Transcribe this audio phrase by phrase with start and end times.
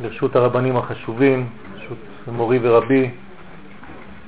[0.00, 3.10] לרשות הרבנים החשובים, לרשות מורי ורבי,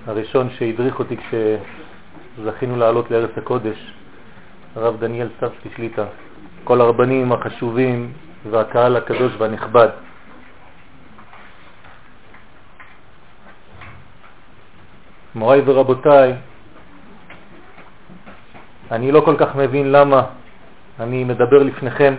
[0.07, 3.93] הראשון שהדריך אותי כשזכינו לעלות לארץ הקודש,
[4.77, 6.05] הרב דניאל סטרסקי שליטה,
[6.65, 8.13] כל הרבנים החשובים
[8.51, 9.89] והקהל הקדוש והנכבד.
[15.35, 16.35] מוריי ורבותיי,
[18.91, 20.23] אני לא כל כך מבין למה
[21.01, 22.15] אני מדבר לפניכם.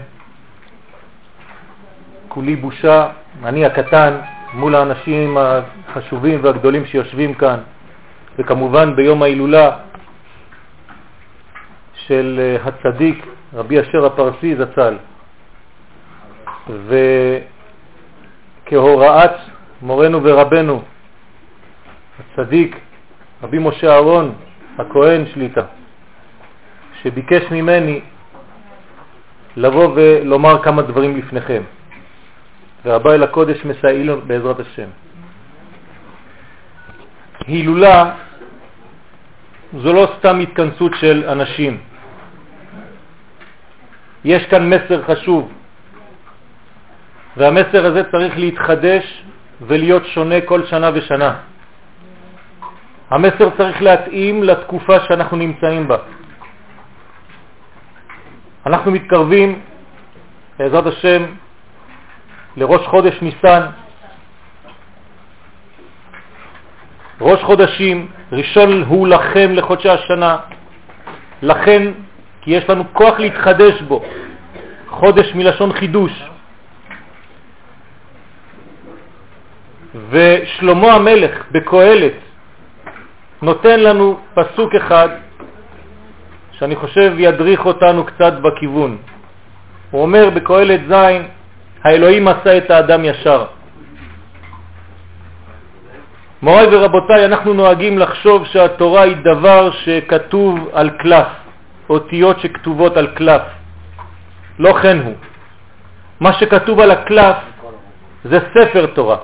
[2.37, 3.09] כולי בושה,
[3.45, 4.17] אני הקטן,
[4.53, 7.59] מול האנשים החשובים והגדולים שיושבים כאן,
[8.39, 9.77] וכמובן ביום ההילולה
[11.93, 14.97] של אה, הצדיק רבי אשר הפרסי זצ"ל,
[18.67, 19.35] וכהוראת
[19.81, 20.81] מורנו ורבנו,
[22.19, 22.79] הצדיק
[23.43, 24.33] רבי משה אהרון,
[24.77, 25.61] הכהן שליטה,
[27.01, 28.01] שביקש ממני
[29.55, 31.61] לבוא ולומר כמה דברים לפניכם.
[32.87, 34.89] והבא אל הקודש מסייעילו בעזרת השם.
[37.47, 38.11] הילולה
[39.77, 41.77] זו לא סתם התכנסות של אנשים.
[44.25, 45.51] יש כאן מסר חשוב,
[47.37, 49.23] והמסר הזה צריך להתחדש
[49.61, 51.31] ולהיות שונה כל שנה ושנה.
[53.09, 55.97] המסר צריך להתאים לתקופה שאנחנו נמצאים בה.
[58.65, 59.59] אנחנו מתקרבים,
[60.59, 61.23] בעזרת השם,
[62.57, 63.61] לראש חודש ניסן,
[67.21, 70.37] ראש חודשים, ראשון הוא לכם לחודשי השנה,
[71.41, 71.91] לכן
[72.41, 74.03] כי יש לנו כוח להתחדש בו,
[74.87, 76.23] חודש מלשון חידוש.
[80.09, 82.13] ושלמה המלך בקהלת
[83.41, 85.09] נותן לנו פסוק אחד
[86.51, 88.97] שאני חושב ידריך אותנו קצת בכיוון.
[89.91, 91.27] הוא אומר בקהלת זין,
[91.83, 93.45] האלוהים עשה את האדם ישר.
[96.41, 101.27] מוריי ורבותיי, אנחנו נוהגים לחשוב שהתורה היא דבר שכתוב על קלף,
[101.89, 103.41] אותיות שכתובות על קלף.
[104.59, 105.15] לא כן הוא.
[106.19, 107.35] מה שכתוב על הקלף
[108.23, 109.17] זה ספר תורה,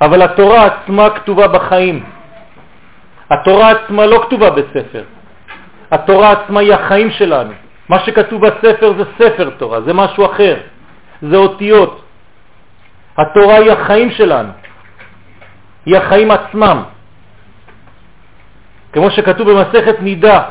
[0.00, 2.04] אבל התורה עצמה כתובה בחיים.
[3.30, 5.04] התורה עצמה לא כתובה בספר.
[5.90, 7.52] התורה עצמה היא החיים שלנו.
[7.88, 10.56] מה שכתוב בספר זה ספר תורה, זה משהו אחר.
[11.22, 12.02] זה אותיות.
[13.18, 14.52] התורה היא החיים שלנו,
[15.86, 16.82] היא החיים עצמם.
[18.92, 20.42] כמו שכתוב במסכת נידה,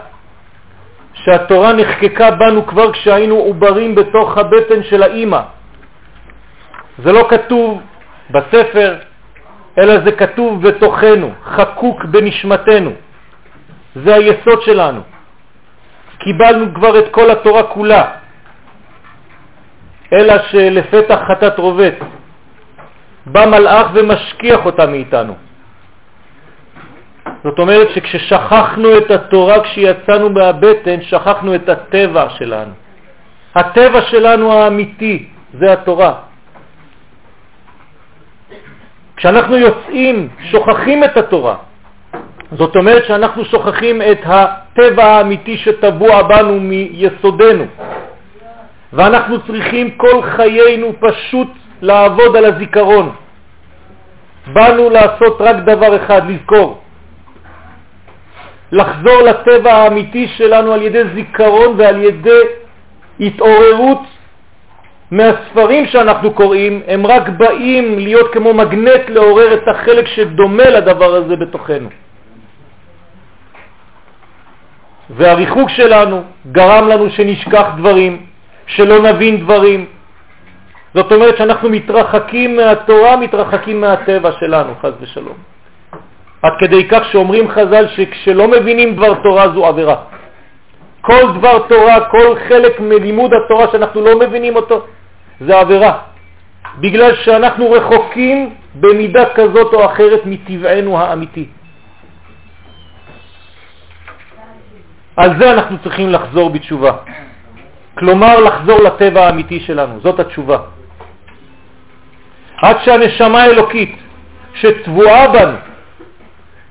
[1.13, 5.41] שהתורה נחקקה בנו כבר כשהיינו עוברים בתוך הבטן של האימא.
[7.03, 7.81] זה לא כתוב
[8.29, 8.97] בספר,
[9.77, 12.91] אלא זה כתוב בתוכנו, חקוק בנשמתנו.
[13.95, 15.01] זה היסוד שלנו.
[16.17, 18.16] קיבלנו כבר את כל התורה כולה.
[20.13, 21.93] אלא שלפתח חטאת רובת
[23.25, 25.35] בא מלאך ומשכיח אותה מאיתנו.
[27.43, 32.71] זאת אומרת שכששכחנו את התורה, כשיצאנו מהבטן, שכחנו את הטבע שלנו.
[33.55, 35.27] הטבע שלנו האמיתי
[35.59, 36.13] זה התורה.
[39.15, 41.55] כשאנחנו יוצאים, שוכחים את התורה.
[42.51, 47.65] זאת אומרת שאנחנו שוכחים את הטבע האמיתי שטבוע בנו מיסודנו.
[48.93, 51.47] ואנחנו צריכים כל חיינו פשוט
[51.81, 53.15] לעבוד על הזיכרון.
[54.53, 56.81] באנו לעשות רק דבר אחד, לזכור.
[58.71, 62.41] לחזור לטבע האמיתי שלנו על ידי זיכרון ועל ידי
[63.19, 64.01] התעוררות
[65.11, 71.35] מהספרים שאנחנו קוראים, הם רק באים להיות כמו מגנט לעורר את החלק שדומה לדבר הזה
[71.35, 71.89] בתוכנו.
[75.09, 76.21] והריחוק שלנו
[76.51, 78.25] גרם לנו שנשכח דברים,
[78.67, 79.85] שלא נבין דברים.
[80.93, 85.37] זאת אומרת שאנחנו מתרחקים מהתורה, מתרחקים מהטבע שלנו, חז ושלום.
[86.41, 89.95] עד כדי כך שאומרים חז"ל שכשלא מבינים דבר תורה זו עבירה.
[91.01, 94.85] כל דבר תורה, כל חלק מלימוד התורה שאנחנו לא מבינים אותו,
[95.41, 95.93] זה עבירה.
[96.79, 101.47] בגלל שאנחנו רחוקים במידה כזאת או אחרת מטבענו האמיתי.
[105.15, 106.91] על זה אנחנו צריכים לחזור בתשובה.
[107.99, 110.57] כלומר לחזור לטבע האמיתי שלנו, זאת התשובה.
[112.61, 113.95] עד שהנשמה האלוקית
[114.53, 115.57] שטבועה בנו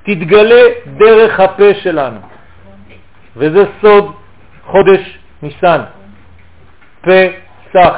[0.03, 2.19] תתגלה דרך הפה שלנו.
[3.37, 4.11] וזה סוד
[4.65, 5.81] חודש ניסן,
[7.01, 7.95] פסח.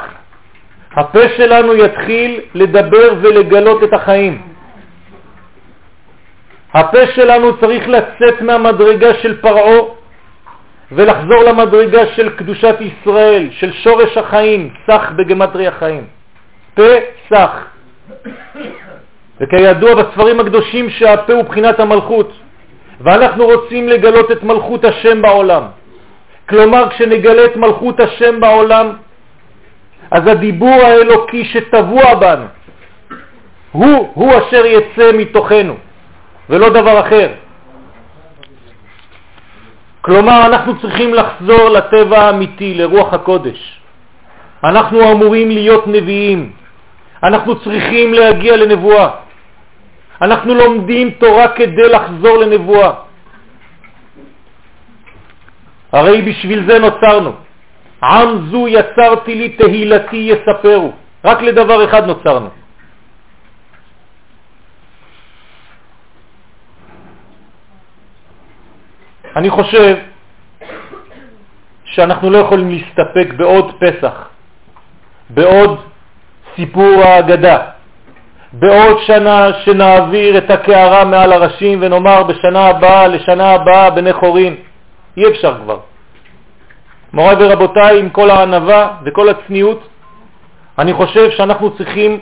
[0.96, 4.42] הפה שלנו יתחיל לדבר ולגלות את החיים.
[6.74, 9.99] הפה שלנו צריך לצאת מהמדרגה של פרעו
[10.92, 16.04] ולחזור למדרגה של קדושת ישראל, של שורש החיים, סך בגמטרי החיים.
[16.74, 17.50] פסח,
[19.40, 22.32] וכידוע בספרים הקדושים שהפה הוא בחינת המלכות,
[23.00, 25.62] ואנחנו רוצים לגלות את מלכות השם בעולם.
[26.48, 28.92] כלומר, כשנגלה את מלכות השם בעולם,
[30.10, 32.44] אז הדיבור האלוקי שטבוע בנו,
[33.72, 35.74] הוא, הוא אשר יצא מתוכנו,
[36.50, 37.28] ולא דבר אחר.
[40.00, 43.80] כלומר, אנחנו צריכים לחזור לטבע האמיתי, לרוח הקודש.
[44.64, 46.52] אנחנו אמורים להיות נביאים.
[47.22, 49.08] אנחנו צריכים להגיע לנבואה.
[50.22, 52.90] אנחנו לומדים תורה כדי לחזור לנבואה.
[55.92, 57.32] הרי בשביל זה נוצרנו.
[58.02, 60.92] עם זו יצרתי לי תהילתי יספרו.
[61.24, 62.59] רק לדבר אחד נוצרנו.
[69.36, 69.96] אני חושב
[71.84, 74.28] שאנחנו לא יכולים להסתפק בעוד פסח,
[75.30, 75.80] בעוד
[76.56, 77.58] סיפור האגדה,
[78.52, 84.56] בעוד שנה שנעביר את הקערה מעל הראשים ונאמר בשנה הבאה, לשנה הבאה, בני חורין.
[85.16, 85.78] אי אפשר כבר.
[87.12, 89.88] מוריי ורבותיי, עם כל הענבה וכל הצניעות,
[90.78, 92.20] אני חושב שאנחנו צריכים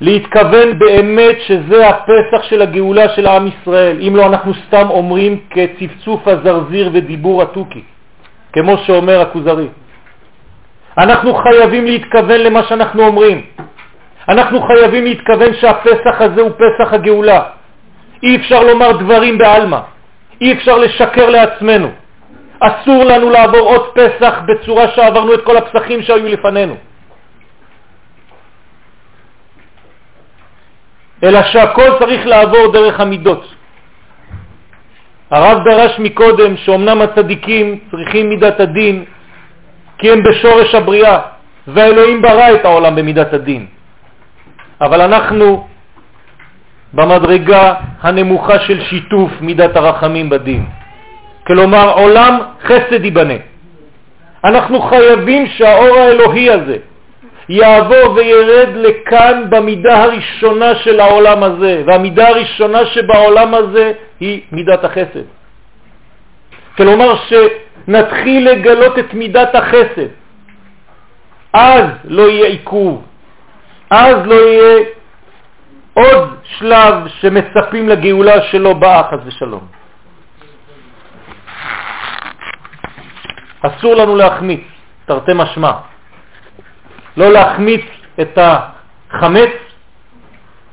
[0.00, 6.28] להתכוון באמת שזה הפסח של הגאולה של עם ישראל, אם לא אנחנו סתם אומרים כצפצוף
[6.28, 7.82] הזרזיר ודיבור התוכי,
[8.52, 9.68] כמו שאומר הכוזרי.
[10.98, 13.42] אנחנו חייבים להתכוון למה שאנחנו אומרים.
[14.28, 17.42] אנחנו חייבים להתכוון שהפסח הזה הוא פסח הגאולה.
[18.22, 19.78] אי אפשר לומר דברים בעלמא,
[20.40, 21.88] אי אפשר לשקר לעצמנו.
[22.60, 26.74] אסור לנו לעבור עוד פסח בצורה שעברנו את כל הפסחים שהיו לפנינו.
[31.22, 33.54] אלא שהכל צריך לעבור דרך המידות.
[35.30, 39.04] הרב דרש מקודם שאומנם הצדיקים צריכים מידת הדין
[39.98, 41.18] כי הם בשורש הבריאה,
[41.66, 43.66] והאלוהים ברא את העולם במידת הדין.
[44.80, 45.66] אבל אנחנו
[46.92, 50.66] במדרגה הנמוכה של שיתוף מידת הרחמים בדין.
[51.46, 53.40] כלומר, עולם חסד ייבנה.
[54.44, 56.76] אנחנו חייבים שהאור האלוהי הזה
[57.48, 65.26] יעבור וירד לכאן במידה הראשונה של העולם הזה, והמידה הראשונה שבעולם הזה היא מידת החסד.
[66.76, 70.10] כלומר שנתחיל לגלות את מידת החסד.
[71.52, 73.04] אז לא יהיה עיכוב,
[73.90, 74.84] אז לא יהיה
[75.94, 79.66] עוד שלב שמצפים לגאולה שלא באה חס ושלום.
[83.60, 84.60] אסור לנו להחמיץ,
[85.06, 85.72] תרתי משמע.
[87.16, 87.84] לא להחמיץ
[88.20, 89.54] את החמץ,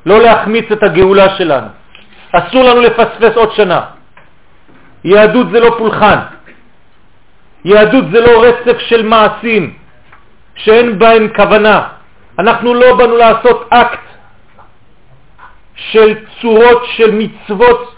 [0.06, 1.66] לא להחמיץ את הגאולה שלנו.
[2.32, 3.80] אסור לנו לפספס עוד שנה.
[5.04, 6.18] יהדות זה לא פולחן.
[7.64, 9.74] יהדות זה לא רצף של מעשים
[10.54, 11.88] שאין בהם כוונה.
[12.38, 14.04] אנחנו לא באנו לעשות אקט
[15.74, 17.94] של צורות של מצוות,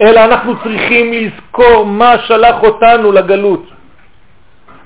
[0.00, 3.71] אלא אנחנו צריכים לזכור מה שלח אותנו לגלות.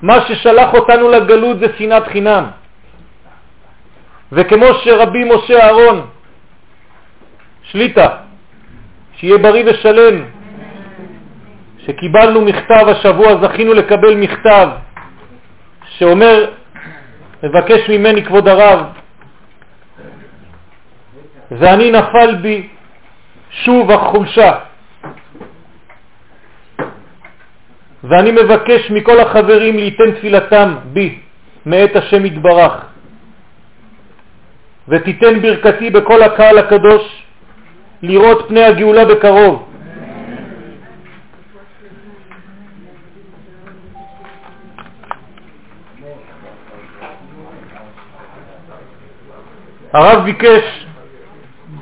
[0.01, 2.43] מה ששלח אותנו לגלות זה שנאת חינם.
[4.31, 6.07] וכמו שרבי משה אהרון,
[7.63, 8.07] שליטה,
[9.17, 10.25] שיהיה בריא ושלם,
[11.85, 14.67] שקיבלנו מכתב השבוע, זכינו לקבל מכתב
[15.97, 16.51] שאומר,
[17.43, 18.85] מבקש ממני כבוד הרב,
[21.51, 22.67] ואני נפל בי
[23.51, 24.66] שוב החולשה.
[28.07, 31.19] ואני מבקש מכל החברים ליתן תפילתם בי
[31.65, 32.73] מאת השם יתברך,
[34.87, 37.23] ותיתן ברכתי בכל הקהל הקדוש
[38.01, 39.63] לראות פני הגאולה בקרוב.
[49.93, 50.85] הרב ביקש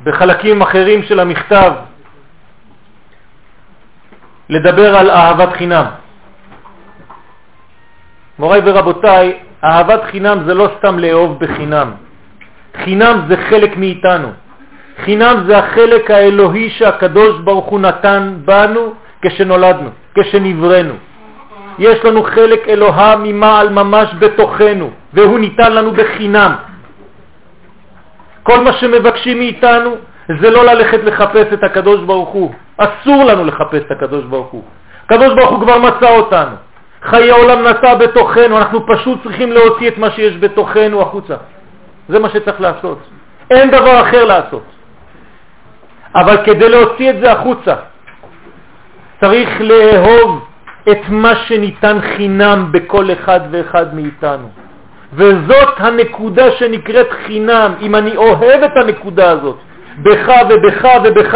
[0.04, 1.72] בחלקים אחרים של המכתב
[4.50, 6.05] לדבר על אהבת חינם.
[8.40, 11.92] מוריי ורבותיי, אהבת חינם זה לא סתם לאהוב בחינם.
[12.84, 14.28] חינם זה חלק מאיתנו.
[15.06, 20.94] חינם זה החלק האלוהי שהקדוש ברוך הוא נתן בנו כשנולדנו, כשנברנו.
[21.80, 26.56] יש לנו חלק אלוהה ממעל ממש בתוכנו, והוא ניתן לנו בחינם.
[28.44, 29.96] כל מה שמבקשים מאיתנו
[30.42, 32.52] זה לא ללכת לחפש את הקדוש ברוך הוא.
[32.78, 34.64] אסור לנו לחפש את הקדוש ברוך הוא.
[35.06, 36.56] הקדוש ברוך הוא כבר מצא אותנו.
[37.06, 41.36] חיי עולם נטע בתוכנו, אנחנו פשוט צריכים להוציא את מה שיש בתוכנו החוצה.
[42.10, 43.00] זה מה שצריך לעשות.
[43.52, 44.64] אין דבר אחר לעשות.
[46.16, 47.76] אבל כדי להוציא את זה החוצה,
[49.22, 50.46] צריך לאהוב
[50.92, 54.50] את מה שניתן חינם בכל אחד ואחד מאיתנו.
[55.14, 57.74] וזאת הנקודה שנקראת חינם.
[57.82, 59.58] אם אני אוהב את הנקודה הזאת,
[59.98, 61.34] בך ובך ובך,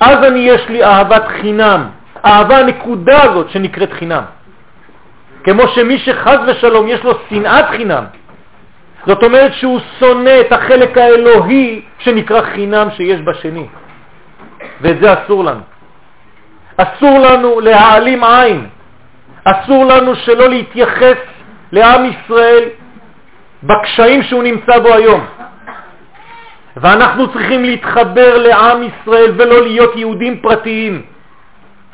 [0.00, 1.86] אז אני יש לי אהבת חינם.
[2.24, 4.22] אהבה הנקודה הזאת שנקראת חינם.
[5.44, 8.04] כמו שמי שחז ושלום יש לו שנאת חינם,
[9.06, 13.66] זאת אומרת שהוא שונא את החלק האלוהי שנקרא חינם שיש בשני.
[14.80, 15.60] ואת זה אסור לנו.
[16.76, 18.66] אסור לנו להעלים עין.
[19.44, 21.16] אסור לנו שלא להתייחס
[21.72, 22.64] לעם ישראל
[23.62, 25.26] בקשיים שהוא נמצא בו היום.
[26.76, 31.02] ואנחנו צריכים להתחבר לעם ישראל ולא להיות יהודים פרטיים.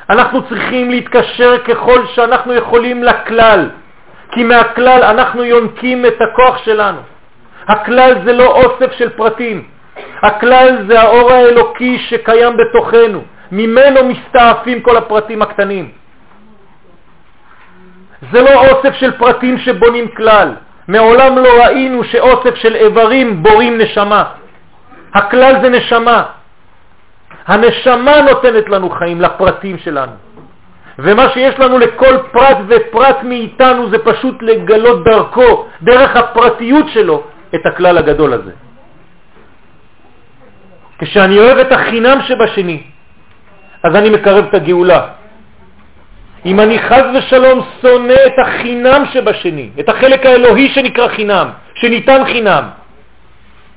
[0.09, 3.69] אנחנו צריכים להתקשר ככל שאנחנו יכולים לכלל,
[4.31, 6.99] כי מהכלל אנחנו יונקים את הכוח שלנו.
[7.67, 9.63] הכלל זה לא אוסף של פרטים,
[10.21, 13.21] הכלל זה האור האלוקי שקיים בתוכנו,
[13.51, 15.91] ממנו מסתעפים כל הפרטים הקטנים.
[18.31, 20.53] זה לא אוסף של פרטים שבונים כלל.
[20.87, 24.23] מעולם לא ראינו שאוסף של איברים בורים נשמה.
[25.13, 26.23] הכלל זה נשמה.
[27.47, 30.11] הנשמה נותנת לנו חיים לפרטים שלנו.
[30.99, 37.23] ומה שיש לנו לכל פרט ופרט מאיתנו זה פשוט לגלות דרכו, דרך הפרטיות שלו,
[37.55, 38.51] את הכלל הגדול הזה.
[40.99, 42.83] כשאני אוהב את החינם שבשני,
[43.83, 45.01] אז אני מקרב את הגאולה.
[46.45, 52.63] אם אני חז ושלום שונא את החינם שבשני, את החלק האלוהי שנקרא חינם, שניתן חינם,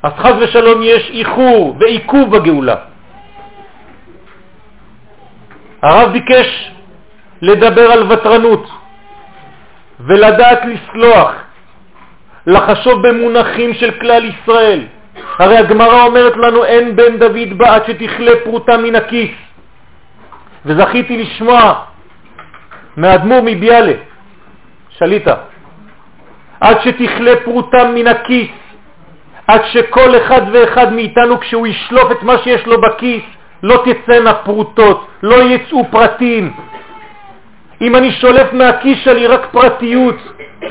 [0.03, 2.90] אז חז ושלום יש איחור ועיכוב בגאולה.
[5.83, 6.71] הרב ביקש
[7.43, 8.71] לדבר על ותרנות
[10.01, 11.33] ולדעת לסלוח,
[12.47, 14.81] לחשוב במונחים של כלל ישראל.
[15.39, 19.31] הרי הגמרא אומרת לנו אין בן דוד בא עד שתכלה פרוטה מן הכיס.
[20.67, 21.75] וזכיתי לשמוע
[22.97, 23.93] מאדמו"ר מביאלה,
[24.99, 25.35] שליטה,
[26.61, 28.51] עד שתכלה פרוטה מן הכיס,
[29.47, 33.23] עד שכל אחד ואחד מאיתנו כשהוא ישלוף את מה שיש לו בכיס
[33.63, 36.53] לא תצאנה פרוטות, לא יצאו פרטים.
[37.81, 40.17] אם אני שולף מהכיס שלי רק פרטיות,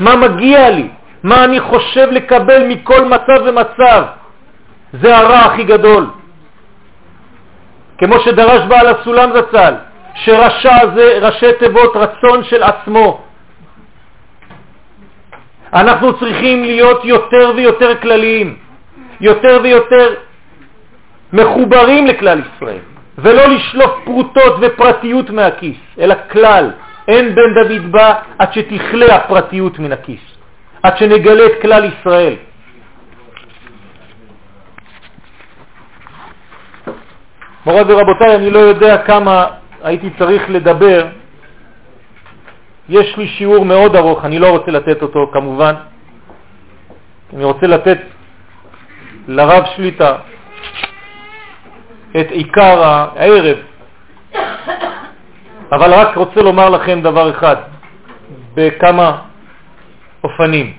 [0.00, 0.88] מה מגיע לי?
[1.22, 4.02] מה אני חושב לקבל מכל מצב ומצב?
[4.92, 6.06] זה הרע הכי גדול.
[7.98, 9.74] כמו שדרש בעל הסולם זצ"ל,
[10.14, 13.20] שרשע זה ראשי תיבות רצון של עצמו.
[15.72, 18.56] אנחנו צריכים להיות יותר ויותר כלליים,
[19.20, 20.14] יותר ויותר
[21.32, 22.84] מחוברים לכלל ישראל,
[23.18, 26.70] ולא לשלוף פרוטות ופרטיות מהכיס, אלא כלל.
[27.08, 30.20] אין בן דוד בא עד שתכלה הפרטיות מן הכיס,
[30.82, 32.34] עד שנגלה את כלל ישראל.
[37.66, 39.46] מורות ורבותיי, אני לא יודע כמה
[39.82, 41.06] הייתי צריך לדבר.
[42.88, 45.74] יש לי שיעור מאוד ארוך, אני לא רוצה לתת אותו כמובן.
[47.34, 47.98] אני רוצה לתת
[49.28, 50.16] לרב שליטה
[52.10, 53.56] את עיקר הערב,
[55.72, 57.56] אבל רק רוצה לומר לכם דבר אחד,
[58.54, 59.18] בכמה
[60.24, 60.72] אופנים.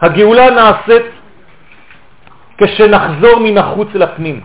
[0.00, 1.02] הגאולה נעשית
[2.58, 4.40] כשנחזור מן החוץ לפנים.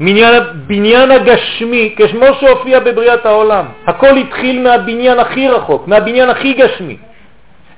[0.00, 6.96] בניין, בניין הגשמי, כמו שהופיע בבריאת העולם, הכל התחיל מהבניין הכי רחוק, מהבניין הכי גשמי,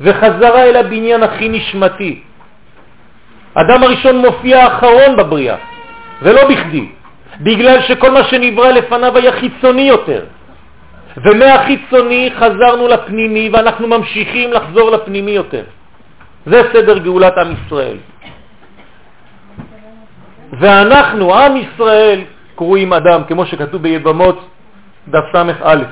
[0.01, 2.23] וחזרה אל הבניין הכי נשמתי.
[3.55, 5.57] אדם הראשון מופיע האחרון בבריאה,
[6.23, 6.87] ולא בכדי,
[7.41, 10.25] בגלל שכל מה שנברא לפניו היה חיצוני יותר.
[11.17, 15.65] ומהחיצוני חזרנו לפנימי ואנחנו ממשיכים לחזור לפנימי יותר.
[16.47, 17.97] זה סדר גאולת עם ישראל.
[20.53, 22.21] ואנחנו, עם ישראל,
[22.55, 24.49] קרואים אדם, כמו שכתוב ביבמות
[25.09, 25.83] דף ס"א.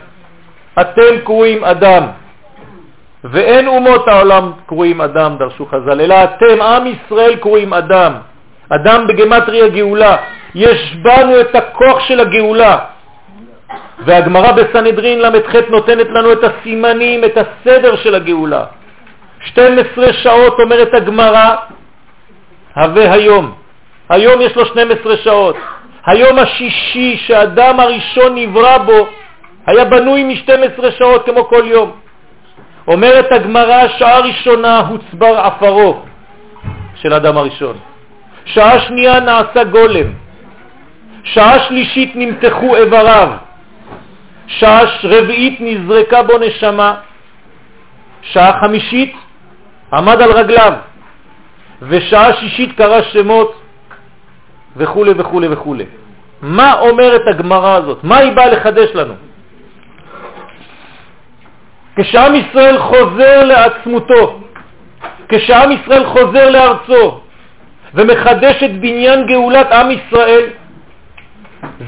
[0.80, 2.02] אתם קרואים אדם,
[3.25, 8.12] ואין אומות העולם קרואים אדם, דרשו חז"ל, אלא אתם, עם ישראל, קרואים אדם.
[8.68, 10.16] אדם בגמטריה גאולה.
[10.54, 12.78] יש בנו את הכוח של הגאולה.
[13.98, 18.64] והגמרא בסנהדרין ל"ח נותנת לנו את הסימנים, את הסדר של הגאולה.
[19.44, 21.54] 12 שעות אומרת הגמרא,
[22.76, 23.52] הווה היום.
[24.08, 25.56] היום יש לו 12 שעות.
[26.06, 29.06] היום השישי שאדם הראשון נברא בו
[29.66, 31.92] היה בנוי מ-12 שעות כמו כל יום.
[32.88, 36.02] אומרת הגמרא, שעה ראשונה הוצבר עפרו
[36.95, 37.76] של אדם הראשון.
[38.45, 40.07] שעה שנייה נעשה גולם.
[41.25, 43.28] שעה שלישית נמתחו איבריו.
[44.47, 46.95] שעה רביעית נזרקה בו נשמה.
[48.23, 49.16] שעה חמישית
[49.92, 50.73] עמד על רגליו.
[51.83, 53.61] ושעה שישית קרא שמות
[54.76, 55.76] וכו' וכו' וכו'.
[56.42, 58.04] מה אומרת הגמרא הזאת?
[58.04, 59.14] מה היא באה לחדש לנו?
[61.98, 64.40] כשעם ישראל חוזר לעצמותו,
[65.28, 67.20] כשעם ישראל חוזר לארצו
[67.94, 70.46] ומחדש את בניין גאולת עם ישראל,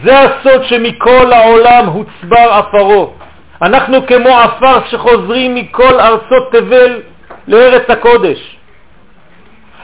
[0.04, 3.12] זה הסוד שמכל העולם הוצבר עפרו.
[3.62, 7.02] אנחנו כמו עפר שחוזרים מכל ארצות תבל
[7.48, 8.56] לארץ הקודש.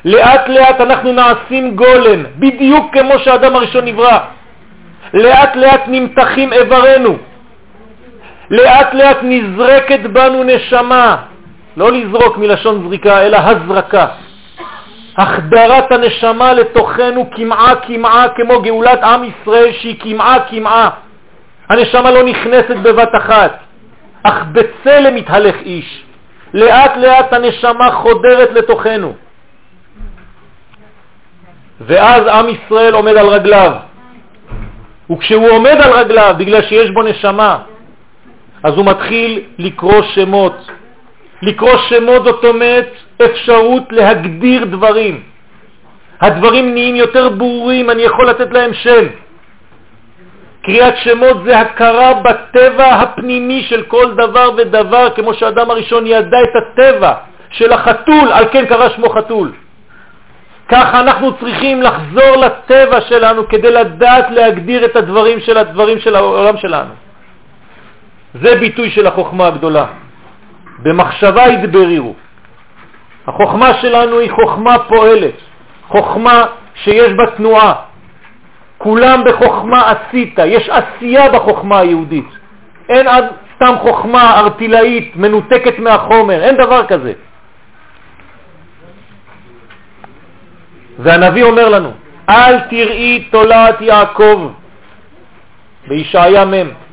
[0.05, 4.19] לאט לאט אנחנו נעשים גולם, בדיוק כמו שהאדם הראשון נברא.
[5.15, 7.17] לאט לאט נמתחים איברנו.
[8.51, 11.17] לאט לאט נזרקת בנו נשמה,
[11.77, 14.07] לא לזרוק מלשון זריקה, אלא הזרקה.
[15.19, 20.91] החדרת הנשמה לתוכנו כמעה כמעה כמו גאולת עם ישראל שהיא כמעה כמעה.
[21.69, 23.59] הנשמה לא נכנסת בבת אחת,
[24.23, 26.03] אך בצלם מתהלך איש.
[26.55, 29.15] לאט לאט הנשמה חודרת לתוכנו.
[31.81, 33.73] ואז עם ישראל עומד על רגליו.
[35.11, 37.59] וכשהוא עומד על רגליו, בגלל שיש בו נשמה,
[38.63, 40.71] אז הוא מתחיל לקרוא שמות.
[41.43, 42.89] לקרוא שמות זאת אומרת
[43.25, 45.23] אפשרות להגדיר דברים.
[46.21, 49.07] הדברים נהיים יותר ברורים, אני יכול לתת להם שם.
[50.63, 56.55] קריאת שמות זה הכרה בטבע הפנימי של כל דבר ודבר, כמו שהאדם הראשון ידע את
[56.57, 57.13] הטבע
[57.51, 59.53] של החתול, על כן קרא שמו חתול.
[60.69, 66.57] ככה אנחנו צריכים לחזור לטבע שלנו כדי לדעת להגדיר את הדברים של הדברים של העולם
[66.57, 67.06] שלנו.
[68.35, 69.87] זה ביטוי של החוכמה הגדולה.
[70.79, 72.15] במחשבה ידברירו.
[73.27, 75.35] החוכמה שלנו היא חוכמה פועלת,
[75.89, 77.73] חוכמה שיש בה תנועה.
[78.79, 82.29] כולם בחוכמה עשית, יש עשייה בחוכמה היהודית.
[82.89, 83.25] אין עד
[83.57, 87.13] סתם חוכמה ארטילאית מנותקת מהחומר, אין דבר כזה.
[90.99, 91.91] והנביא אומר לנו,
[92.29, 94.51] אל תראי תולעת יעקב,
[95.89, 96.86] בישעיה מ'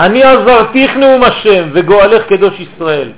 [0.00, 3.12] אני עזרתיך נאום השם וגואלך קדוש ישראל.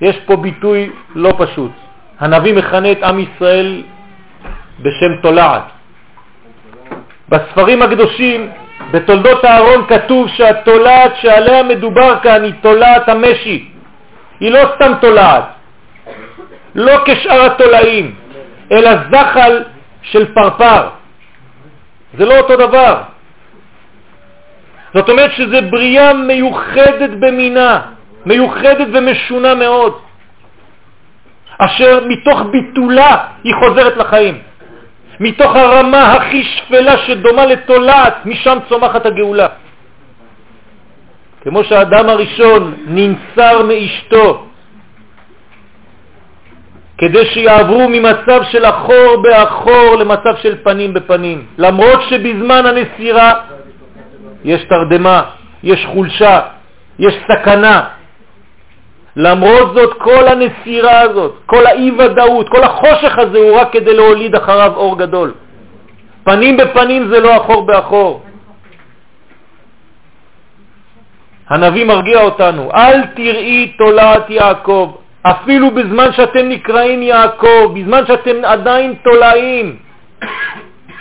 [0.00, 1.72] יש פה ביטוי לא פשוט.
[2.20, 3.82] הנביא מכנה את עם ישראל
[4.80, 5.62] בשם תולעת.
[7.28, 8.50] בספרים הקדושים,
[8.90, 13.68] בתולדות הארון, כתוב שהתולעת שעליה מדובר כאן היא תולעת המשי.
[14.40, 15.44] היא לא סתם תולעת,
[16.74, 18.14] לא כשאר התולעים,
[18.72, 19.64] אלא זחל
[20.02, 20.88] של פרפר.
[22.18, 23.15] זה לא אותו דבר.
[24.96, 27.80] זאת אומרת שזה בריאה מיוחדת במינה,
[28.26, 29.98] מיוחדת ומשונה מאוד,
[31.58, 34.38] אשר מתוך ביטולה היא חוזרת לחיים.
[35.20, 39.46] מתוך הרמה הכי שפלה שדומה לתולעת, משם צומחת הגאולה.
[41.42, 44.46] כמו שהאדם הראשון ננצר מאשתו
[46.98, 53.32] כדי שיעברו ממצב של אחור באחור למצב של פנים בפנים, למרות שבזמן הנסירה
[54.46, 55.22] יש תרדמה,
[55.62, 56.40] יש חולשה,
[56.98, 57.88] יש סכנה.
[59.16, 64.72] למרות זאת, כל הנסירה הזאת, כל האי-ודאות, כל החושך הזה הוא רק כדי להוליד אחריו
[64.76, 65.34] אור גדול.
[66.24, 68.22] פנים בפנים זה לא אחור באחור.
[71.48, 78.94] הנביא מרגיע אותנו, אל תראי תולעת יעקב, אפילו בזמן שאתם נקראים יעקב, בזמן שאתם עדיין
[79.04, 79.76] תולעים,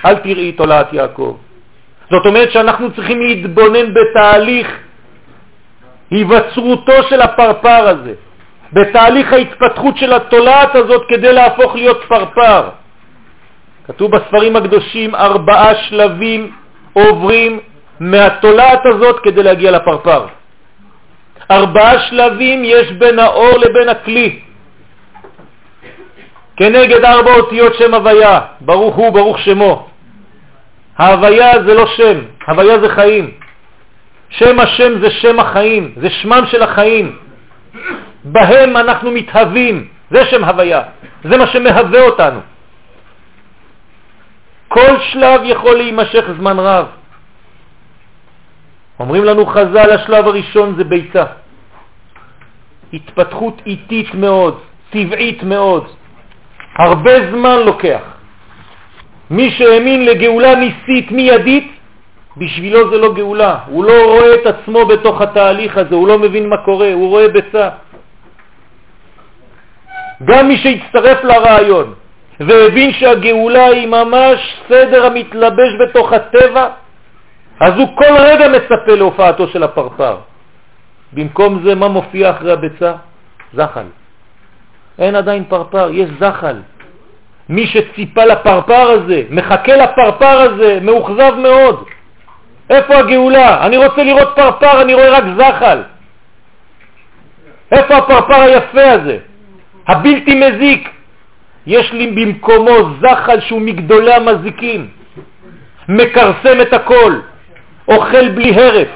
[0.05, 1.37] אל תראי תולעת יעקב.
[2.11, 4.67] זאת אומרת שאנחנו צריכים להתבונן בתהליך
[6.11, 8.13] היווצרותו של הפרפר הזה,
[8.73, 12.69] בתהליך ההתפתחות של התולעת הזאת כדי להפוך להיות פרפר.
[13.87, 16.51] כתוב בספרים הקדושים ארבעה שלבים
[16.93, 17.59] עוברים
[17.99, 20.25] מהתולעת הזאת כדי להגיע לפרפר.
[21.51, 24.39] ארבעה שלבים יש בין האור לבין הכלי.
[26.57, 29.87] כנגד ארבע אותיות שם הוויה, ברוך הוא, ברוך שמו.
[30.97, 33.31] ההוויה זה לא שם, הוויה זה חיים.
[34.29, 37.17] שם השם זה שם החיים, זה שמם של החיים.
[38.23, 40.81] בהם אנחנו מתהווים, זה שם הוויה,
[41.23, 42.39] זה מה שמהווה אותנו.
[44.67, 46.85] כל שלב יכול להימשך זמן רב.
[48.99, 51.23] אומרים לנו חז"ל, השלב הראשון זה ביצה.
[52.93, 55.87] התפתחות איטית מאוד, טבעית מאוד.
[56.75, 58.14] הרבה זמן לוקח.
[59.29, 61.71] מי שהאמין לגאולה ניסית מיידית,
[62.37, 63.57] בשבילו זה לא גאולה.
[63.67, 67.27] הוא לא רואה את עצמו בתוך התהליך הזה, הוא לא מבין מה קורה, הוא רואה
[67.27, 67.69] ביצה.
[70.25, 71.93] גם מי שהצטרף לרעיון
[72.39, 76.67] והבין שהגאולה היא ממש סדר המתלבש בתוך הטבע,
[77.59, 80.17] אז הוא כל רגע מצפה להופעתו של הפרפר.
[81.13, 82.93] במקום זה, מה מופיע אחרי הביצה?
[83.53, 83.85] זחל.
[84.99, 86.55] אין עדיין פרפר, יש זחל.
[87.49, 91.83] מי שציפה לפרפר הזה, מחכה לפרפר הזה, מאוכזב מאוד.
[92.69, 93.65] איפה הגאולה?
[93.65, 95.81] אני רוצה לראות פרפר, אני רואה רק זחל.
[97.71, 99.17] איפה הפרפר היפה הזה?
[99.87, 100.89] הבלתי מזיק.
[101.67, 104.87] יש לי במקומו זחל שהוא מגדולי המזיקים,
[105.89, 107.19] מקרסם את הכל,
[107.87, 108.87] אוכל בלי הרף.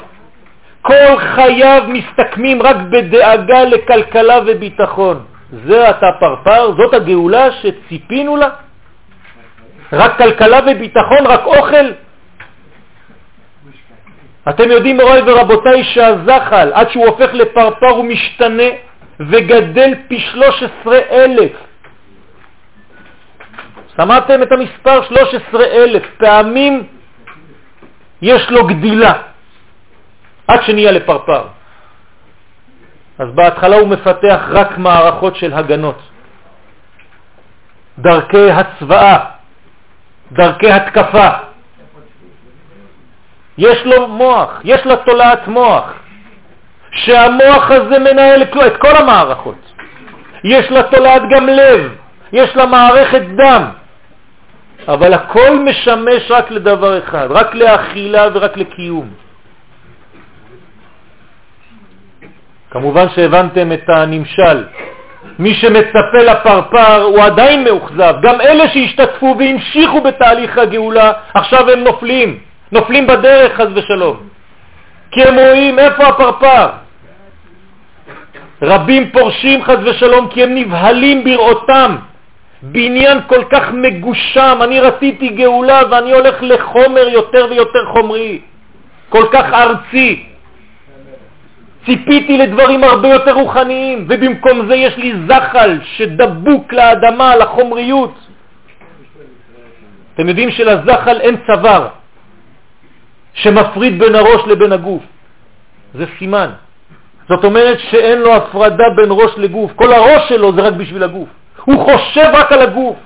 [0.81, 5.23] כל חייו מסתכמים רק בדאגה לכלכלה וביטחון.
[5.51, 6.71] זה אתה פרפר?
[6.77, 8.49] זאת הגאולה שציפינו לה?
[9.93, 11.85] רק כלכלה וביטחון, רק אוכל?
[14.49, 18.69] אתם יודעים, מוריי ורבותיי, שהזחל, עד שהוא הופך לפרפר, הוא משתנה
[19.19, 21.51] וגדל פי 13 אלף.
[23.97, 26.83] שמעתם את המספר 13 אלף פעמים
[28.21, 29.13] יש לו גדילה
[30.47, 31.58] עד שנהיה לפרפר.
[33.19, 35.99] אז בהתחלה הוא מפתח רק מערכות של הגנות,
[37.99, 39.19] דרכי הצבעה,
[40.31, 41.29] דרכי התקפה.
[43.57, 45.93] יש לו מוח, יש לה תולעת מוח,
[46.91, 49.73] שהמוח הזה מנהל את כל המערכות.
[50.43, 51.91] יש לה תולעת גם לב,
[52.31, 53.63] יש לה מערכת דם,
[54.87, 59.09] אבל הכל משמש רק לדבר אחד, רק לאכילה ורק לקיום.
[62.71, 64.63] כמובן שהבנתם את הנמשל.
[65.39, 68.13] מי שמצפה לפרפר הוא עדיין מאוכזב.
[68.21, 72.39] גם אלה שהשתתפו והמשיכו בתהליך הגאולה, עכשיו הם נופלים,
[72.71, 74.17] נופלים בדרך חז ושלום.
[75.11, 76.67] כי הם רואים איפה הפרפר.
[78.61, 81.95] רבים פורשים חז ושלום כי הם נבהלים בראותם.
[82.61, 88.39] בניין כל כך מגושם, אני רציתי גאולה ואני הולך לחומר יותר ויותר חומרי,
[89.09, 90.25] כל כך ארצי.
[91.89, 98.13] ציפיתי לדברים הרבה יותר רוחניים, ובמקום זה יש לי זחל שדבוק לאדמה, לחומריות.
[100.13, 101.87] אתם יודעים שלזחל אין צוואר
[103.33, 105.03] שמפריד בין הראש לבין הגוף.
[105.93, 106.49] זה סימן.
[107.29, 109.71] זאת אומרת שאין לו הפרדה בין ראש לגוף.
[109.75, 111.29] כל הראש שלו זה רק בשביל הגוף.
[111.65, 112.97] הוא חושב רק על הגוף.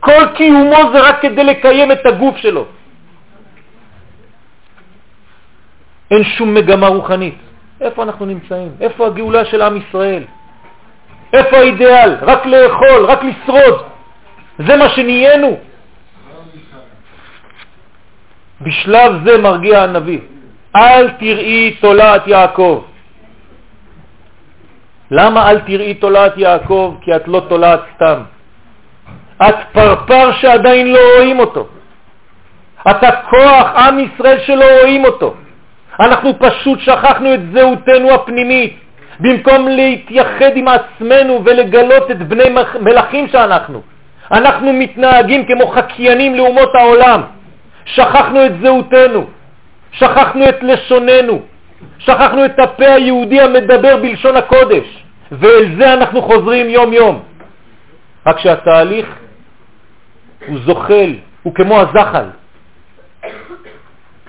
[0.00, 2.64] כל קיומו זה רק כדי לקיים את הגוף שלו.
[6.10, 7.53] אין שום מגמה רוחנית.
[7.84, 8.72] איפה אנחנו נמצאים?
[8.80, 10.24] איפה הגאולה של עם ישראל?
[11.32, 12.16] איפה האידאל?
[12.22, 13.82] רק לאכול, רק לשרוד.
[14.58, 15.58] זה מה שנהיינו.
[18.60, 20.20] בשלב זה מרגיע הנביא,
[20.76, 22.84] אל תראי תולעת יעקב.
[25.10, 26.96] למה אל תראי תולעת יעקב?
[27.00, 28.22] כי את לא תולעת סתם.
[29.42, 31.68] את פרפר שעדיין לא רואים אותו.
[32.90, 35.34] אתה כוח עם ישראל שלא רואים אותו.
[36.00, 38.84] אנחנו פשוט שכחנו את זהותנו הפנימית.
[39.20, 42.44] במקום להתייחד עם עצמנו ולגלות את בני
[42.80, 43.82] מלאכים שאנחנו.
[44.32, 47.22] אנחנו מתנהגים כמו חקיינים לאומות העולם.
[47.84, 49.26] שכחנו את זהותנו,
[49.92, 51.42] שכחנו את לשוננו,
[51.98, 57.22] שכחנו את הפה היהודי המדבר בלשון הקודש, ואל זה אנחנו חוזרים יום-יום.
[58.26, 59.06] רק שהתהליך
[60.46, 62.24] הוא זוחל, הוא כמו הזחל.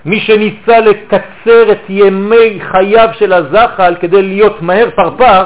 [0.06, 5.44] מי שניסה לקצר את ימי חייו של הזחל כדי להיות מהר פרפר,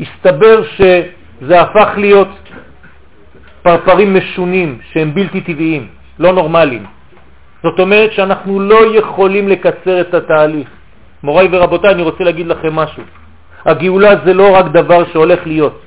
[0.00, 2.28] הסתבר שזה הפך להיות
[3.62, 5.86] פרפרים משונים שהם בלתי טבעיים,
[6.18, 6.86] לא נורמליים.
[7.62, 10.68] זאת אומרת שאנחנו לא יכולים לקצר את התהליך.
[11.22, 13.02] מוריי ורבותיי, אני רוצה להגיד לכם משהו.
[13.64, 15.82] הגאולה זה לא רק דבר שהולך להיות.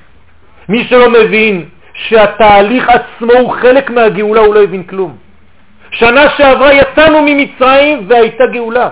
[0.70, 5.25] מי שלא מבין שהתהליך עצמו הוא חלק מהגאולה, הוא לא הבין כלום.
[5.92, 8.90] שנה שעברה יצאנו ממצרים והייתה גאולה,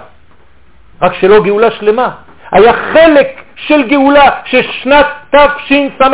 [1.01, 2.09] רק שלא גאולה שלמה.
[2.51, 6.07] היה חלק של גאולה ששנת תשס"ה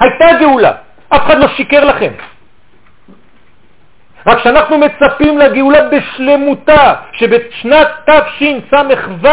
[0.00, 0.72] הייתה גאולה,
[1.08, 2.12] אף אחד לא שיקר לכם.
[4.26, 9.28] רק שאנחנו מצפים לגאולה בשלמותה, שבשנת תשס"ו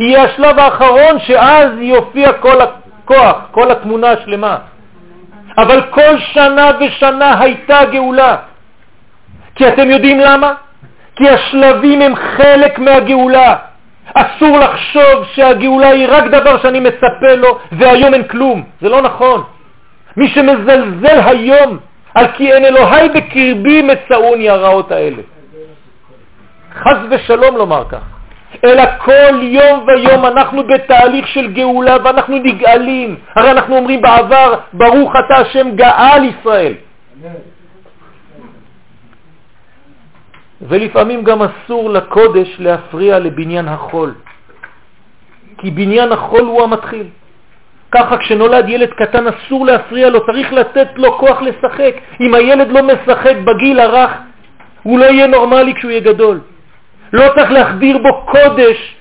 [0.00, 4.56] יהיה השלב האחרון שאז יופיע כל הכוח, כל התמונה השלמה.
[5.58, 8.36] אבל כל שנה ושנה הייתה גאולה.
[9.54, 10.54] כי אתם יודעים למה?
[11.16, 13.56] כי השלבים הם חלק מהגאולה.
[14.14, 18.64] אסור לחשוב שהגאולה היא רק דבר שאני מצפה לו והיום אין כלום.
[18.80, 19.42] זה לא נכון.
[20.16, 21.78] מי שמזלזל היום
[22.14, 25.22] על כי אין אלוהי בקרבי מצאוני הרעות האלה.
[26.74, 28.02] חז ושלום לומר כך.
[28.64, 33.16] אלא כל יום ויום אנחנו בתהליך של גאולה ואנחנו נגאלים.
[33.36, 36.74] הרי אנחנו אומרים בעבר, ברוך אתה השם גאל ישראל.
[40.68, 44.14] ולפעמים גם אסור לקודש להפריע לבניין החול,
[45.58, 47.06] כי בניין החול הוא המתחיל.
[47.92, 51.94] ככה כשנולד ילד קטן אסור להפריע לו, צריך לתת לו כוח לשחק.
[52.20, 54.10] אם הילד לא משחק בגיל הרך,
[54.82, 56.40] הוא לא יהיה נורמלי כשהוא יהיה גדול.
[57.12, 58.96] לא צריך להחדיר בו קודש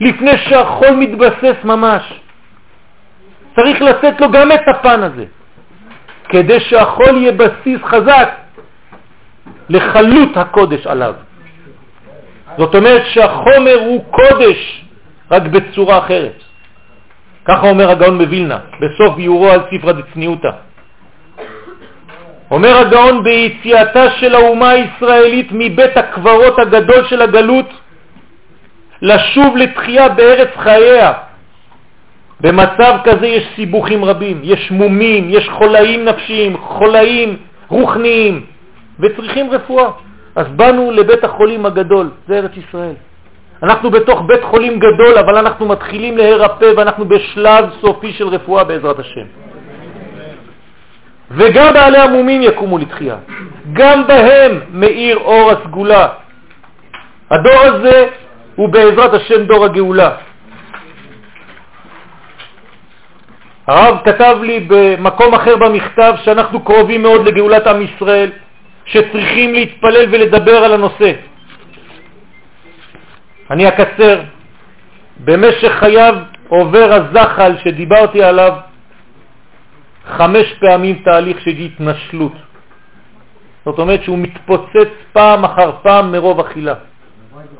[0.00, 2.20] לפני שהחול מתבסס ממש.
[3.56, 5.24] צריך לתת לו גם את הפן הזה,
[6.28, 8.43] כדי שהחול יהיה בסיס חזק
[9.68, 11.14] לחלות הקודש עליו.
[12.58, 14.84] זאת אומרת שהחומר הוא קודש,
[15.30, 16.38] רק בצורה אחרת.
[17.44, 20.50] ככה אומר הגאון בווילנה, בסוף ביורו על ספרא דצניעותא.
[22.50, 27.66] אומר הגאון ביציאתה של האומה הישראלית מבית הקברות הגדול של הגלות
[29.02, 31.12] לשוב לתחייה בארץ חייה.
[32.40, 37.36] במצב כזה יש סיבוכים רבים, יש מומים, יש חולאים נפשיים, חולאים
[37.68, 38.46] רוחניים,
[39.00, 39.90] וצריכים רפואה.
[40.36, 42.94] אז באנו לבית החולים הגדול, זה ארץ ישראל.
[43.62, 48.98] אנחנו בתוך בית חולים גדול, אבל אנחנו מתחילים להירפא ואנחנו בשלב סופי של רפואה בעזרת
[48.98, 49.26] השם.
[51.30, 53.16] וגם בעלי המומים יקומו לתחייה.
[53.72, 56.08] גם בהם מאיר אור הסגולה.
[57.30, 58.06] הדור הזה
[58.54, 60.10] הוא בעזרת השם דור הגאולה.
[63.66, 68.30] הרב כתב לי במקום אחר במכתב שאנחנו קרובים מאוד לגאולת עם ישראל,
[68.84, 71.12] שצריכים להתפלל ולדבר על הנושא.
[73.50, 74.20] אני אקצר.
[75.24, 76.14] במשך חייו
[76.48, 78.52] עובר הזחל שדיברתי עליו
[80.06, 82.32] חמש פעמים תהליך של התנשלות.
[83.64, 86.74] זאת אומרת שהוא מתפוצץ פעם אחר פעם מרוב אכילה.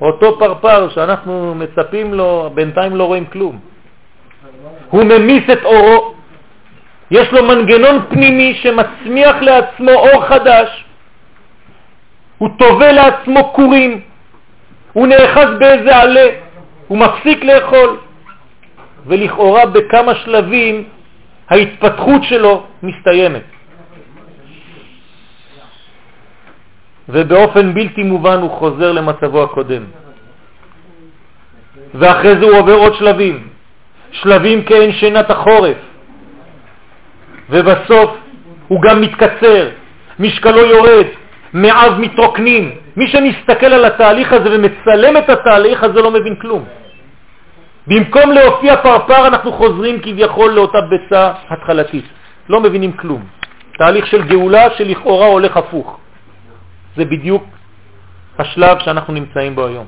[0.00, 3.58] אותו פרפר שאנחנו מצפים לו, בינתיים לא רואים כלום.
[4.90, 6.14] הוא ממיס את אורו,
[7.10, 10.83] יש לו מנגנון פנימי שמצמיח לעצמו אור חדש,
[12.38, 14.00] הוא תובע לעצמו קורים,
[14.92, 16.28] הוא נאחז באיזה עלה,
[16.88, 17.96] הוא מפסיק לאכול,
[19.06, 20.84] ולכאורה בכמה שלבים
[21.50, 23.42] ההתפתחות שלו מסתיימת.
[27.08, 29.84] ובאופן בלתי מובן הוא חוזר למצבו הקודם.
[31.94, 33.48] ואחרי זה הוא עובר עוד שלבים,
[34.12, 35.76] שלבים כאין שנת החורף,
[37.50, 38.10] ובסוף
[38.68, 39.68] הוא גם מתקצר,
[40.18, 41.06] משקלו יורד,
[41.54, 42.70] מעב מתרוקנים.
[42.96, 46.64] מי שמסתכל על התהליך הזה ומצלם את התהליך הזה לא מבין כלום.
[47.86, 52.04] במקום להופיע פרפר אנחנו חוזרים כביכול לאותה ביצה התחלתית.
[52.48, 53.22] לא מבינים כלום.
[53.78, 55.98] תהליך של גאולה שלכאורה הולך הפוך.
[56.96, 57.44] זה בדיוק
[58.38, 59.86] השלב שאנחנו נמצאים בו היום.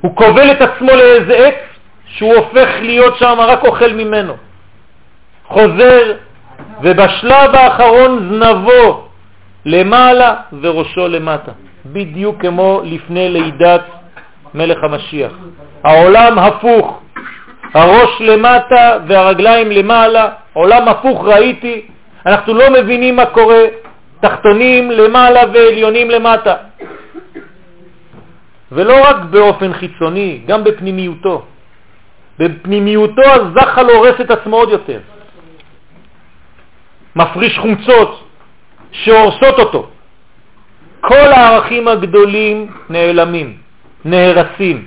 [0.00, 1.60] הוא כובל את עצמו לאיזה עץ
[2.06, 4.34] שהוא הופך להיות שם רק אוכל ממנו.
[5.44, 6.12] חוזר,
[6.82, 9.08] ובשלב האחרון זנבו
[9.64, 11.52] למעלה וראשו למטה.
[11.86, 13.82] בדיוק כמו לפני לידת
[14.54, 15.32] מלך המשיח.
[15.84, 17.00] העולם הפוך,
[17.74, 21.86] הראש למטה והרגליים למעלה, עולם הפוך ראיתי,
[22.26, 23.64] אנחנו לא מבינים מה קורה,
[24.20, 26.54] תחתונים למעלה ועליונים למטה.
[28.72, 31.44] ולא רק באופן חיצוני, גם בפנימיותו.
[32.38, 34.98] בפנימיותו הזחל הורס את עצמו עוד יותר.
[37.16, 38.28] מפריש חומצות
[38.92, 39.88] שהורסות אותו.
[41.00, 43.56] כל הערכים הגדולים נעלמים.
[44.04, 44.86] נהרסים.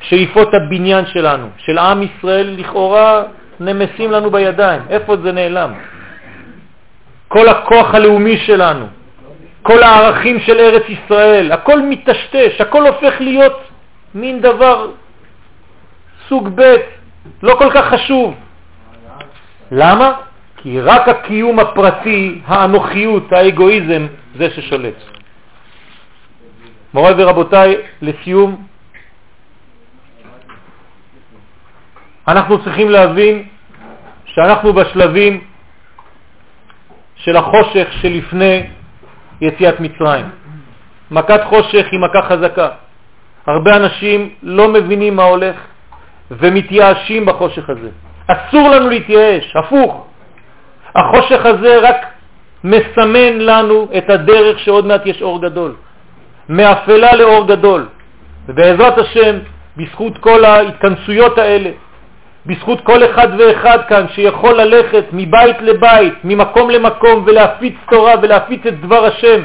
[0.00, 3.22] שאיפות הבניין שלנו, של עם ישראל, לכאורה
[3.60, 4.82] נמסים לנו בידיים.
[4.90, 5.72] איפה זה נעלם?
[7.28, 8.86] כל הכוח הלאומי שלנו,
[9.62, 13.60] כל הערכים של ארץ ישראל, הכל מטשטש, הכל הופך להיות
[14.14, 14.90] מין דבר
[16.28, 16.76] סוג ב',
[17.42, 18.34] לא כל כך חשוב.
[19.72, 20.12] למה?
[20.64, 24.06] כי רק הקיום הפרטי, האנוכיות, האגואיזם,
[24.38, 24.94] זה ששולט.
[26.94, 28.66] מוריי ורבותיי, לסיום,
[32.28, 33.44] אנחנו צריכים להבין
[34.24, 35.40] שאנחנו בשלבים
[37.16, 38.66] של החושך שלפני
[39.40, 40.26] יציאת מצרים.
[41.10, 42.68] מכת חושך היא מכה חזקה.
[43.46, 45.56] הרבה אנשים לא מבינים מה הולך
[46.30, 47.90] ומתייאשים בחושך הזה.
[48.26, 50.13] אסור לנו להתייאש, הפוך.
[50.94, 52.06] החושך הזה רק
[52.64, 55.74] מסמן לנו את הדרך שעוד מעט יש אור גדול.
[56.48, 57.86] מאפלה לאור גדול.
[58.48, 59.38] ובעזרת השם,
[59.76, 61.70] בזכות כל ההתכנסויות האלה,
[62.46, 68.80] בזכות כל אחד ואחד כאן שיכול ללכת מבית לבית, ממקום למקום ולהפיץ תורה ולהפיץ את
[68.80, 69.40] דבר השם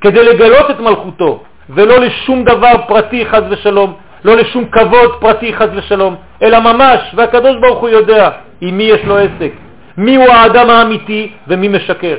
[0.00, 5.68] כדי לגלות את מלכותו ולא לשום דבר פרטי חז ושלום, לא לשום כבוד פרטי חז
[5.74, 9.52] ושלום, אלא ממש, והקדוש ברוך הוא יודע עם מי יש לו עסק,
[9.96, 12.16] מי הוא האדם האמיתי ומי משקר.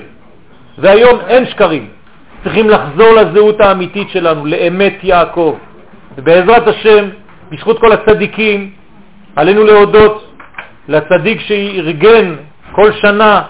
[0.77, 1.88] והיום אין שקרים,
[2.43, 5.55] צריכים לחזור לזהות האמיתית שלנו, לאמת יעקב.
[6.17, 7.05] ובעזרת השם,
[7.51, 8.71] בזכות כל הצדיקים,
[9.35, 10.35] עלינו להודות
[10.88, 12.35] לצדיק שארגן
[12.71, 13.41] כל שנה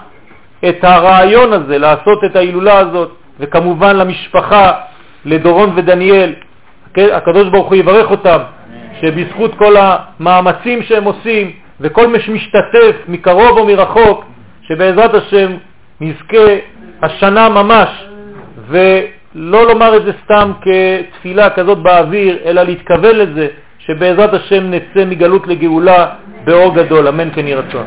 [0.68, 3.10] את הרעיון הזה, לעשות את ההילולה הזאת,
[3.40, 4.72] וכמובן למשפחה,
[5.24, 6.34] לדורון ודניאל.
[6.96, 8.38] הקדוש ברוך הוא יברך אותם,
[9.00, 14.24] שבזכות כל המאמצים שהם עושים וכל מי שמשתתף מקרוב או מרחוק,
[14.62, 15.52] שבעזרת השם
[16.00, 16.56] נזכה
[17.02, 18.04] השנה ממש,
[18.68, 25.46] ולא לומר את זה סתם כתפילה כזאת באוויר, אלא להתכוון לזה, שבעזרת השם נצא מגלות
[25.46, 26.06] לגאולה
[26.44, 27.08] באור גדול.
[27.08, 27.86] אמן כן יהי רצון.